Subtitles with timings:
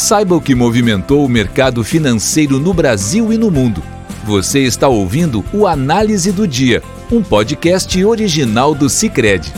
[0.00, 3.82] Saiba o que movimentou o mercado financeiro no Brasil e no mundo.
[4.24, 9.52] Você está ouvindo o Análise do Dia, um podcast original do Cicred.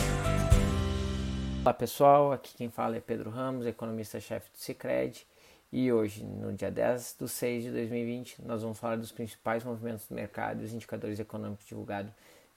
[1.61, 5.27] Olá pessoal, aqui quem fala é Pedro Ramos, economista-chefe do Cicred.
[5.71, 10.07] E hoje, no dia 10 de 6 de 2020, nós vamos falar dos principais movimentos
[10.09, 12.13] do mercado e os indicadores econômicos divulgados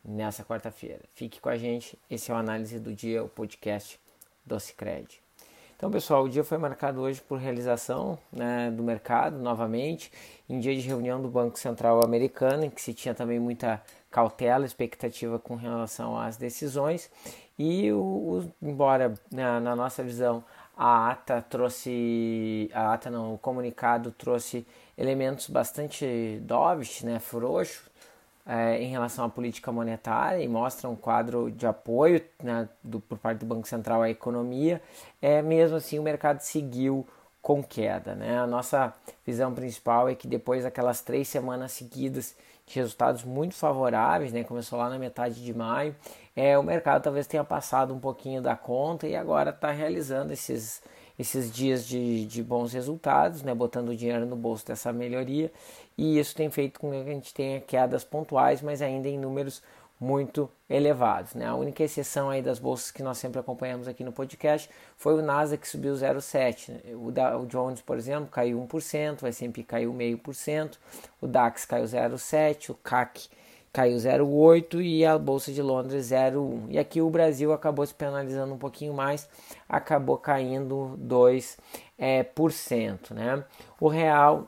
[0.06, 1.02] nessa quarta-feira.
[1.14, 4.00] Fique com a gente, esse é o Análise do Dia, o podcast
[4.46, 5.23] do Cicred.
[5.84, 10.10] Então, pessoal, o dia foi marcado hoje por realização né, do mercado novamente,
[10.48, 14.66] em dia de reunião do Banco Central americano, em que se tinha também muita cautela,
[14.66, 17.12] expectativa com relação às decisões.
[17.60, 20.42] E, o, o embora né, na nossa visão
[20.74, 24.66] a ata trouxe, a ata não, o comunicado trouxe
[24.98, 27.92] elementos bastante dovish, né, frouxos,
[28.46, 33.18] é, em relação à política monetária e mostra um quadro de apoio né, do, por
[33.18, 34.82] parte do Banco Central à economia,
[35.22, 37.08] é, mesmo assim o mercado seguiu
[37.42, 38.16] com queda.
[38.16, 38.38] Né?
[38.38, 38.94] A nossa
[39.26, 44.80] visão principal é que depois daquelas três semanas seguidas de resultados muito favoráveis, né, começou
[44.80, 45.96] lá na metade de maio,
[46.36, 50.82] é, o mercado talvez tenha passado um pouquinho da conta e agora está realizando esses
[51.18, 55.52] esses dias de, de bons resultados, né, botando dinheiro no bolso dessa melhoria,
[55.98, 59.62] e isso tem feito com que a gente tenha quedas pontuais, mas ainda em números
[60.00, 61.34] muito elevados.
[61.34, 61.46] Né?
[61.46, 65.22] A única exceção aí das bolsas que nós sempre acompanhamos aqui no podcast foi o
[65.22, 66.70] Nasdaq que subiu 0,7%.
[66.70, 66.96] Né?
[66.96, 70.78] O Dow Jones, por exemplo, caiu 1%, o S&P caiu 0,5%,
[71.22, 73.30] o DAX caiu 0,7%, o CAC
[73.74, 76.68] caiu 0,8 e a bolsa de Londres 0,1.
[76.70, 79.28] E aqui o Brasil acabou se penalizando um pouquinho mais,
[79.68, 81.58] acabou caindo 2%.
[81.98, 83.44] É, por cento, né?
[83.80, 84.48] O real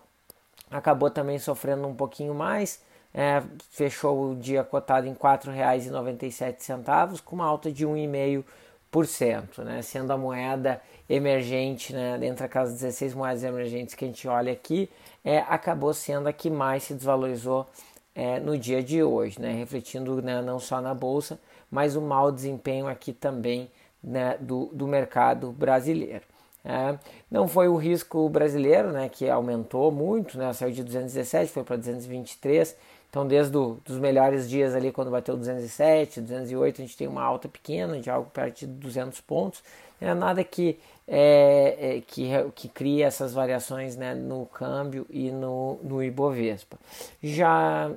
[0.69, 2.81] acabou também sofrendo um pouquinho mais,
[3.13, 9.81] é, fechou o dia cotado em R$ 4,97, com uma alta de 1,5%, né?
[9.81, 14.89] Sendo a moeda emergente, né, dentre aquelas 16 moedas emergentes que a gente olha aqui,
[15.23, 17.67] é, acabou sendo a que mais se desvalorizou
[18.15, 21.37] é, no dia de hoje, né, refletindo né, não só na bolsa,
[21.69, 23.69] mas o mau desempenho aqui também
[24.01, 26.23] né, do, do mercado brasileiro.
[26.63, 26.97] É,
[27.29, 31.75] não foi o risco brasileiro né, que aumentou muito, né, saiu de 217, foi para
[31.75, 32.75] 223.
[33.09, 37.47] Então, desde os melhores dias ali, quando bateu 207, 208, a gente tem uma alta
[37.47, 39.63] pequena de algo perto de 200 pontos.
[40.01, 40.77] É nada que,
[41.07, 46.77] é, é, que, que cria essas variações né, no câmbio e no, no Ibovespa.
[47.21, 47.91] Já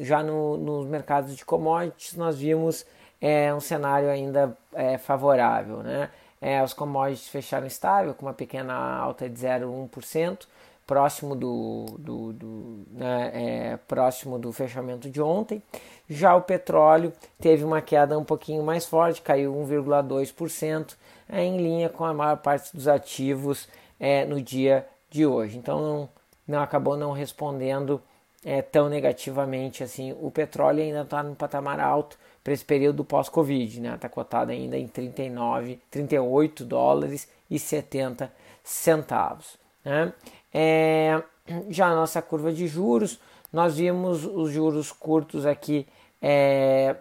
[0.00, 2.86] já no, nos mercados de commodities nós vimos
[3.20, 5.78] é, um cenário ainda é, favorável.
[5.78, 6.08] Né?
[6.40, 10.46] É, os commodities fecharam estável, com uma pequena alta de 0,1%,
[10.86, 15.62] próximo do, do, do né, é, próximo do fechamento de ontem.
[16.08, 20.94] Já o petróleo teve uma queda um pouquinho mais forte, caiu 1,2%,
[21.28, 23.68] é, em linha com a maior parte dos ativos
[23.98, 25.58] é, no dia de hoje.
[25.58, 26.08] Então não,
[26.46, 28.00] não acabou não respondendo
[28.44, 30.16] é, tão negativamente assim.
[30.20, 33.94] O petróleo ainda está no patamar alto para esse período pós-Covid, né?
[33.94, 38.32] Está cotado ainda em 39, 38 dólares e 70
[38.64, 39.58] centavos.
[39.84, 40.12] Né?
[40.52, 41.22] É,
[41.68, 43.20] já a nossa curva de juros,
[43.52, 45.86] nós vimos os juros curtos aqui
[46.20, 46.96] é,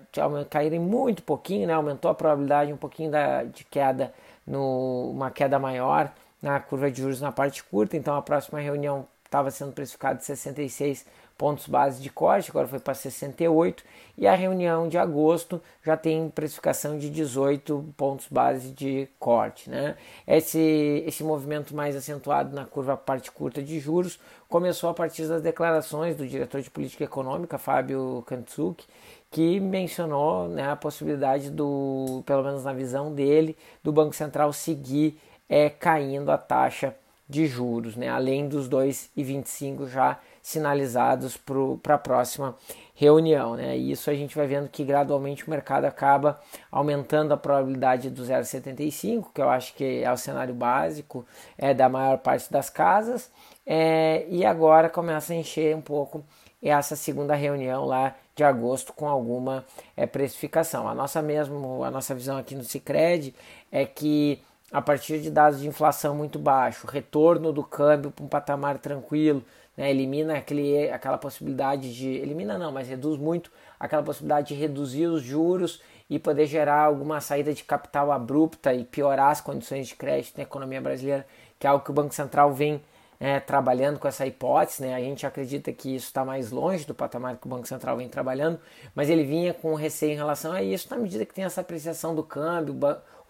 [0.50, 1.74] caírem muito pouquinho, né?
[1.74, 4.14] aumentou a probabilidade um pouquinho da, de queda,
[4.46, 6.12] no, uma queda maior
[6.42, 11.06] na curva de juros na parte curta, então a próxima reunião estava sendo precificado 66
[11.38, 13.84] pontos base de corte, agora foi para 68,
[14.18, 19.70] e a reunião de agosto já tem precificação de 18 pontos base de corte.
[19.70, 19.96] Né?
[20.26, 25.42] Esse, esse movimento mais acentuado na curva parte curta de juros começou a partir das
[25.42, 28.84] declarações do diretor de política econômica, Fábio Kantsuk,
[29.30, 35.20] que mencionou né, a possibilidade do, pelo menos na visão dele, do Banco Central seguir
[35.48, 36.96] é, caindo a taxa
[37.30, 42.56] de juros, né, além dos 2,25 já sinalizados para a próxima
[42.96, 43.58] reunião.
[43.58, 43.78] Né?
[43.78, 46.40] E isso a gente vai vendo que gradualmente o mercado acaba
[46.72, 51.26] aumentando a probabilidade do 0,75, que eu acho que é o cenário básico
[51.58, 53.30] é, da maior parte das casas,
[53.66, 56.24] é, e agora começa a encher um pouco
[56.64, 59.66] essa segunda reunião lá de agosto com alguma
[59.98, 60.88] é, precificação.
[60.88, 63.36] A nossa mesmo, a nossa visão aqui no Cicred
[63.70, 64.42] é que
[64.72, 69.44] a partir de dados de inflação muito baixo, retorno do câmbio para um patamar tranquilo,
[69.78, 72.10] né, elimina aquele, aquela possibilidade de.
[72.10, 77.22] Elimina não, mas reduz muito aquela possibilidade de reduzir os juros e poder gerar alguma
[77.22, 81.26] saída de capital abrupta e piorar as condições de crédito na economia brasileira,
[81.60, 82.82] que é algo que o Banco Central vem
[83.20, 84.84] é, trabalhando com essa hipótese.
[84.84, 84.96] Né?
[84.96, 88.08] A gente acredita que isso está mais longe do patamar que o Banco Central vem
[88.08, 88.60] trabalhando,
[88.96, 92.16] mas ele vinha com receio em relação a isso, na medida que tem essa apreciação
[92.16, 92.74] do câmbio,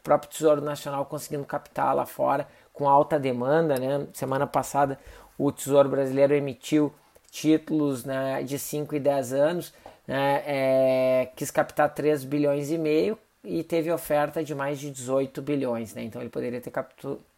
[0.08, 3.78] próprio Tesouro Nacional conseguindo captar lá fora com alta demanda.
[3.78, 4.08] Né?
[4.14, 4.98] Semana passada
[5.38, 6.94] o Tesouro Brasileiro emitiu
[7.30, 9.74] títulos né, de 5 e 10 anos,
[10.08, 15.42] né, é, quis captar 3 bilhões e meio e teve oferta de mais de 18
[15.42, 15.94] bilhões.
[15.94, 16.04] Né?
[16.04, 16.72] Então ele poderia ter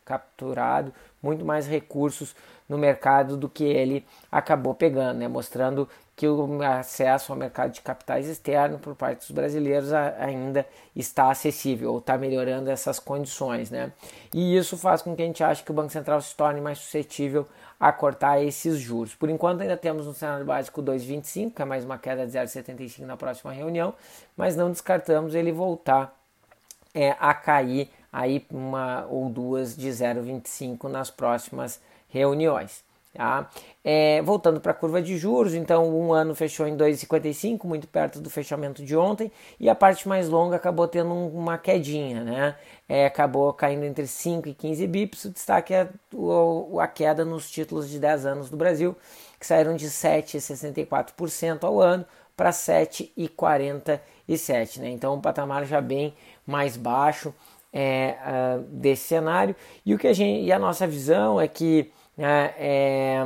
[0.05, 0.93] capturado
[1.23, 2.35] muito mais recursos
[2.69, 5.27] no mercado do que ele acabou pegando, né?
[5.27, 5.89] mostrando
[6.19, 11.93] que o acesso ao mercado de capitais externo por parte dos brasileiros ainda está acessível
[11.93, 13.71] ou está melhorando essas condições.
[13.71, 13.93] Né?
[14.33, 16.77] E isso faz com que a gente ache que o Banco Central se torne mais
[16.79, 17.47] suscetível
[17.79, 19.15] a cortar esses juros.
[19.15, 23.05] Por enquanto ainda temos um cenário básico 2,25, que é mais uma queda de 0,75
[23.05, 23.93] na próxima reunião,
[24.35, 26.13] mas não descartamos ele voltar
[26.93, 31.79] é, a cair aí uma ou duas de 0,25 nas próximas
[32.09, 32.83] reuniões.
[33.13, 33.49] Tá?
[33.83, 38.21] É, voltando para a curva de juros, então um ano fechou em 2,55, muito perto
[38.21, 42.55] do fechamento de ontem, e a parte mais longa acabou tendo uma quedinha, né?
[42.87, 45.25] É, acabou caindo entre 5 e 15 bips.
[45.25, 45.89] O destaque é
[46.79, 48.95] a queda nos títulos de 10 anos do Brasil,
[49.39, 52.05] que saíram de 7,64% ao ano
[52.37, 54.77] para 7,47%.
[54.77, 54.91] Né?
[54.91, 56.13] Então, um patamar já bem
[56.45, 57.33] mais baixo
[57.73, 59.55] é, uh, desse cenário.
[59.85, 63.25] E, o que a gente, e a nossa visão é que né, é,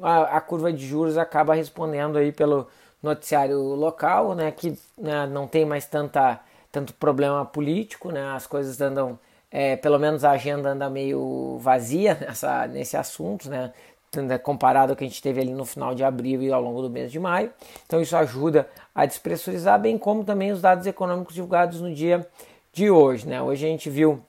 [0.00, 2.66] a, a, curva de juros acaba respondendo aí pelo
[3.00, 6.40] noticiário local, né, que né, não tem mais tanta,
[6.72, 9.16] tanto problema político, né, as coisas andam,
[9.48, 13.72] é, pelo menos a agenda anda meio vazia nessa, nesse assunto, né,
[14.42, 16.90] comparado ao que a gente teve ali no final de abril e ao longo do
[16.90, 17.52] mês de maio.
[17.86, 22.26] Então isso ajuda a despressurizar, bem como também os dados econômicos divulgados no dia
[22.72, 23.26] de hoje.
[23.26, 23.40] Né?
[23.40, 24.20] Hoje a gente viu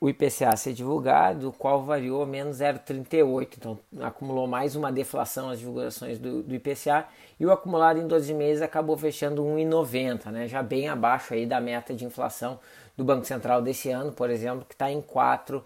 [0.00, 5.58] o IPCA ser divulgado, o qual variou menos 0,38, então acumulou mais uma deflação as
[5.58, 7.06] divulgações do, do, IPCA
[7.38, 11.60] e o acumulado em 12 meses acabou fechando 1,90, né, já bem abaixo aí da
[11.60, 12.58] meta de inflação
[12.96, 15.62] do Banco Central desse ano, por exemplo, que está em 4%,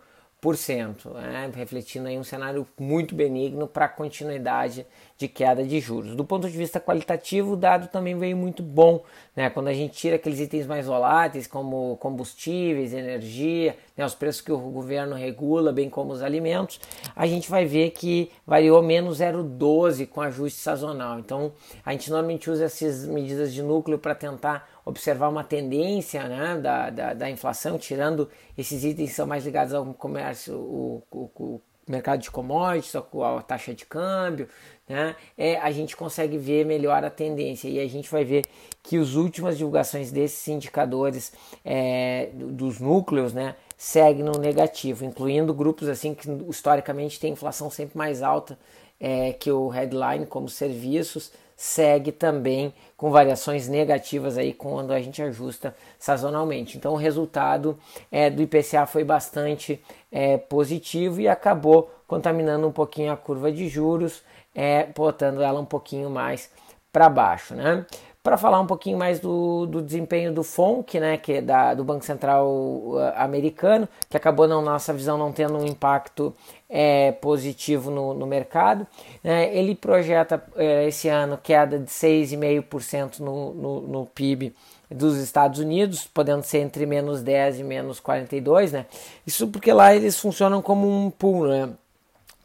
[1.14, 4.87] né, refletindo aí um cenário muito benigno para a continuidade
[5.17, 6.14] de queda de juros.
[6.14, 9.02] Do ponto de vista qualitativo, o dado também veio muito bom,
[9.35, 9.49] né?
[9.49, 14.05] Quando a gente tira aqueles itens mais voláteis, como combustíveis, energia, né?
[14.05, 16.81] os preços que o governo regula, bem como os alimentos,
[17.14, 21.19] a gente vai ver que variou menos 0,12 com ajuste sazonal.
[21.20, 21.52] Então,
[21.85, 26.91] a gente normalmente usa essas medidas de núcleo para tentar observar uma tendência né, da,
[26.91, 31.61] da, da, inflação, tirando esses itens que são mais ligados ao comércio, o, o, o
[31.89, 34.49] mercado de commodities, a taxa de câmbio,
[34.89, 37.69] né, é, a gente consegue ver melhor a tendência.
[37.69, 38.45] E a gente vai ver
[38.83, 41.33] que as últimas divulgações desses indicadores
[41.65, 47.97] é, dos núcleos né, seguem no negativo, incluindo grupos assim que historicamente têm inflação sempre
[47.97, 48.59] mais alta
[49.05, 55.21] é, que o headline, como serviços, segue também com variações negativas aí quando a gente
[55.21, 56.79] ajusta sazonalmente.
[56.79, 57.79] Então o resultado
[58.11, 59.79] é, do IPCA foi bastante
[60.11, 64.23] é, positivo e acabou contaminando um pouquinho a curva de juros,
[64.55, 66.51] é, botando ela um pouquinho mais
[66.91, 67.55] para baixo.
[67.55, 67.85] Né?
[68.25, 71.85] Para falar um pouquinho mais do, do desempenho do FONC, né, que é da, do
[71.85, 76.35] Banco Central uh, americano, que acabou, na nossa visão, não tendo um impacto
[76.67, 78.87] é, positivo no, no mercado.
[79.23, 84.55] Né, ele projeta é, esse ano queda de 6,5% no, no, no PIB
[84.91, 88.87] dos Estados Unidos, podendo ser entre menos 10 e menos 42, né?
[89.27, 91.69] Isso porque lá eles funcionam como um pool, né?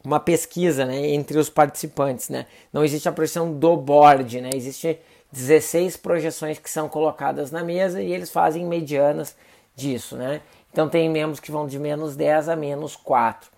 [0.04, 2.48] Uma pesquisa, né, entre os participantes, né?
[2.74, 4.50] Não existe a projeção do board, né?
[4.54, 5.00] Existe
[5.32, 9.36] 16 projeções que são colocadas na mesa e eles fazem medianas
[9.76, 10.42] disso, né?
[10.72, 13.50] Então tem membros que vão de menos 10 a menos 4.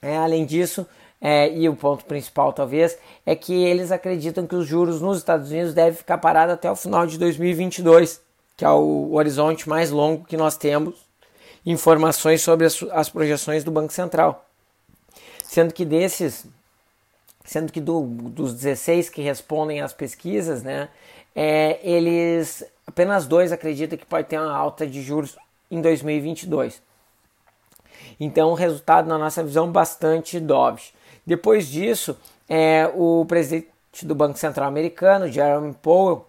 [0.00, 0.86] É, além disso,
[1.20, 5.50] é, e o ponto principal talvez, é que eles acreditam que os juros nos Estados
[5.50, 8.20] Unidos devem ficar parados até o final de 2022,
[8.56, 10.96] que é o horizonte mais longo que nós temos
[11.64, 14.44] informações sobre as, as projeções do Banco Central.
[15.44, 16.46] Sendo que desses
[17.44, 20.88] sendo que do, dos 16 que respondem às pesquisas, né,
[21.34, 25.36] é, eles apenas dois acreditam que pode ter uma alta de juros
[25.70, 26.82] em 2022.
[28.20, 30.92] Então, o resultado, na nossa visão, bastante dovish.
[31.26, 32.16] Depois disso,
[32.48, 33.68] é, o presidente
[34.02, 36.26] do Banco Central americano, Jerome Powell,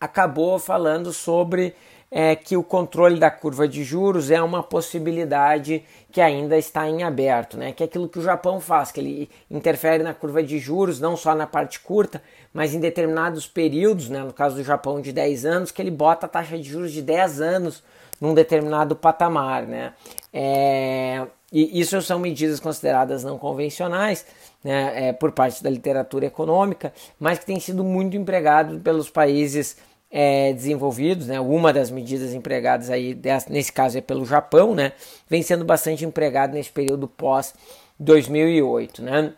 [0.00, 1.74] acabou falando sobre
[2.16, 7.02] é que o controle da curva de juros é uma possibilidade que ainda está em
[7.02, 7.72] aberto, né?
[7.72, 11.16] que é aquilo que o Japão faz, que ele interfere na curva de juros, não
[11.16, 14.20] só na parte curta, mas em determinados períodos, né?
[14.20, 17.02] no caso do Japão de 10 anos, que ele bota a taxa de juros de
[17.02, 17.82] 10 anos
[18.20, 19.66] num determinado patamar.
[19.66, 19.92] Né?
[20.32, 21.26] É...
[21.52, 24.26] E isso são medidas consideradas não convencionais,
[24.62, 25.08] né?
[25.08, 29.76] É, por parte da literatura econômica, mas que tem sido muito empregado pelos países
[30.16, 33.18] é, desenvolvidos, né, uma das medidas empregadas aí,
[33.50, 34.92] nesse caso é pelo Japão, né,
[35.28, 37.52] vem sendo bastante empregado nesse período pós
[37.98, 39.32] 2008, né,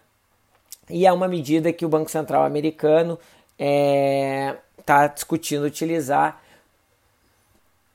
[0.91, 3.19] e é uma medida que o Banco Central americano
[3.59, 6.43] está é, tá discutindo utilizar.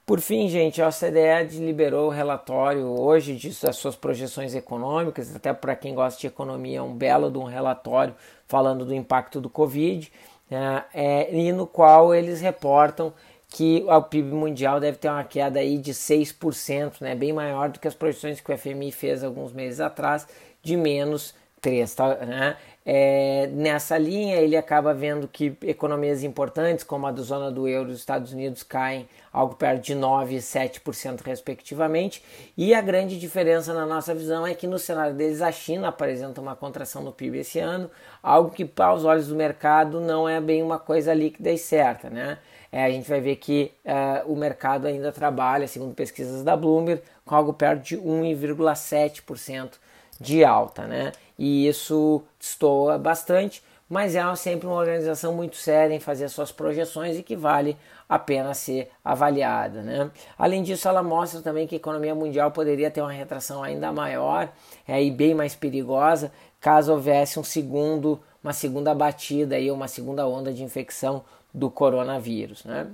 [0.03, 5.53] Por fim, gente, a OCDE liberou o relatório hoje disso, das suas projeções econômicas, até
[5.53, 8.15] para quem gosta de economia, é um belo de um relatório
[8.47, 10.11] falando do impacto do Covid
[10.51, 13.13] né, é, e no qual eles reportam
[13.49, 17.79] que o PIB mundial deve ter uma queda aí de 6%, né, bem maior do
[17.79, 20.27] que as projeções que o FMI fez alguns meses atrás,
[20.61, 21.95] de menos 3%.
[21.95, 22.57] Tá, né?
[22.83, 27.89] É, nessa linha, ele acaba vendo que economias importantes, como a da zona do euro
[27.89, 32.23] dos Estados Unidos, caem algo perto de 9% e 7%, respectivamente.
[32.57, 36.41] E a grande diferença na nossa visão é que, no cenário deles, a China apresenta
[36.41, 37.89] uma contração no PIB esse ano,
[38.23, 42.09] algo que, para os olhos do mercado, não é bem uma coisa líquida e certa.
[42.09, 42.39] Né?
[42.71, 47.03] É, a gente vai ver que uh, o mercado ainda trabalha, segundo pesquisas da Bloomberg,
[47.23, 49.73] com algo perto de 1,7%
[50.21, 51.11] de alta, né?
[51.37, 57.17] E isso destoa bastante, mas é sempre uma organização muito séria em fazer suas projeções
[57.17, 57.75] e que vale
[58.07, 60.11] a pena ser avaliada, né?
[60.37, 64.49] Além disso, ela mostra também que a economia mundial poderia ter uma retração ainda maior
[64.87, 70.27] é, e bem mais perigosa caso houvesse um segundo, uma segunda batida e uma segunda
[70.27, 71.23] onda de infecção
[71.53, 72.87] do coronavírus, né?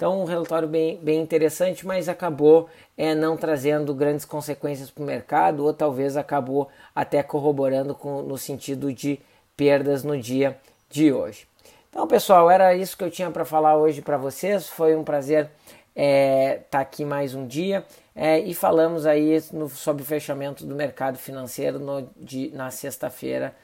[0.00, 5.06] Então, um relatório bem, bem interessante, mas acabou é, não trazendo grandes consequências para o
[5.06, 9.20] mercado, ou talvez acabou até corroborando com, no sentido de
[9.54, 10.56] perdas no dia
[10.88, 11.46] de hoje.
[11.90, 14.66] Então, pessoal, era isso que eu tinha para falar hoje para vocês.
[14.70, 15.50] Foi um prazer
[15.94, 17.84] estar é, tá aqui mais um dia
[18.16, 23.54] é, e falamos aí no, sobre o fechamento do mercado financeiro no, de, na sexta-feira,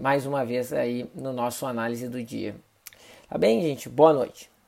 [0.00, 2.56] mais uma vez aí no nosso análise do dia.
[3.28, 3.88] Tá bem, gente?
[3.88, 4.52] Boa noite.